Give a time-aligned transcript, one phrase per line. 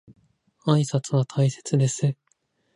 [0.65, 2.15] 挨拶は大切です。